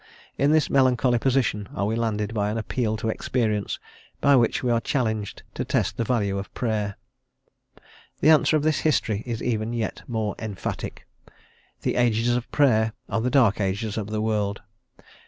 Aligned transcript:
In 0.35 0.51
this 0.51 0.67
melancholy 0.67 1.19
position 1.19 1.69
are 1.75 1.85
we 1.85 1.95
landed 1.95 2.33
by 2.33 2.49
an 2.49 2.57
appeal 2.57 2.97
to 2.97 3.09
experience, 3.09 3.77
by 4.19 4.35
which 4.35 4.63
we 4.63 4.71
are 4.71 4.81
challenged 4.81 5.43
to 5.53 5.63
test 5.63 5.95
the 5.95 6.03
value 6.03 6.39
of 6.39 6.51
Prayer. 6.55 6.95
The 8.19 8.31
answer 8.31 8.57
of 8.57 8.63
history 8.65 9.21
is 9.27 9.43
even 9.43 9.73
yet 9.73 10.01
more 10.07 10.33
emphatic. 10.39 11.05
The 11.83 11.97
Ages 11.97 12.35
of 12.35 12.49
Prayer 12.51 12.93
are 13.09 13.21
the 13.21 13.29
Dark 13.29 13.61
Ages 13.61 13.95
of 13.95 14.07
the 14.09 14.21
world. 14.23 14.63